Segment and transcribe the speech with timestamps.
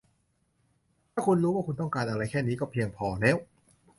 [1.11, 3.37] ถ้าคุณรู้ว่าคุณต้องการอะไร แค่นี้ก็เพียงพอแล้ว